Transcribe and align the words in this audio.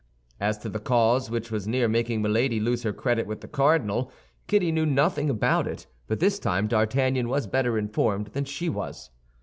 As 0.39 0.57
to 0.57 0.67
the 0.69 0.79
cause 0.79 1.29
which 1.29 1.51
was 1.51 1.67
near 1.67 1.87
making 1.87 2.23
Milady 2.23 2.59
lose 2.59 2.81
her 2.81 2.91
credit 2.91 3.27
with 3.27 3.41
the 3.41 3.47
cardinal, 3.47 4.11
Kitty 4.47 4.71
knew 4.71 4.87
nothing 4.87 5.29
about 5.29 5.67
it; 5.67 5.85
but 6.07 6.19
this 6.19 6.39
time 6.39 6.67
D'Artagnan 6.67 7.29
was 7.29 7.45
better 7.45 7.77
informed 7.77 8.29
than 8.33 8.45
she 8.45 8.67
was. 8.67 9.11